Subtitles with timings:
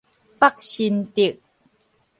[0.39, 1.37] 北新竹